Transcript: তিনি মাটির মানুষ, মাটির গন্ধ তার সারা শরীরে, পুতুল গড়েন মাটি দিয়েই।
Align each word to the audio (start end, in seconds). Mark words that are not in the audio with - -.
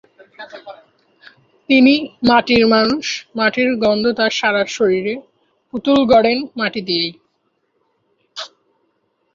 তিনি 1.69 1.93
মাটির 2.29 2.63
মানুষ, 2.67 3.05
মাটির 3.35 3.69
গন্ধ 3.83 4.05
তার 4.17 4.31
সারা 4.39 4.63
শরীরে, 4.67 5.13
পুতুল 5.69 5.99
গড়েন 6.11 6.39
মাটি 6.59 6.81
দিয়েই। 6.87 7.11